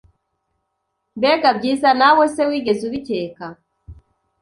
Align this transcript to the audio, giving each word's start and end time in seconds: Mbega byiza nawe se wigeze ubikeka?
Mbega 1.17 1.49
byiza 1.57 1.89
nawe 1.99 2.25
se 2.35 2.41
wigeze 2.49 2.81
ubikeka? 2.89 3.45